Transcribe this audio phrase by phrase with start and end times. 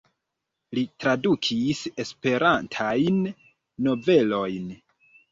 [0.75, 3.19] Li tradukis Esperantajn
[3.89, 4.73] novelojn.